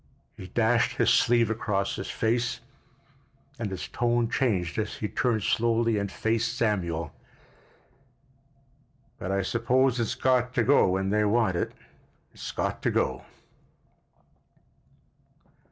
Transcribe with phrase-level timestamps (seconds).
[0.35, 2.61] He dashed his sleeve across his face,
[3.59, 7.13] and his tone changed as he turned slowly and faced Samuel.
[9.19, 13.25] "But I suppose it's got to go when they want it—it's got to go."